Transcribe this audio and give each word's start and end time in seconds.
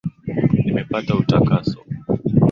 Nimepata 0.63 1.11
utakaso 1.21 1.77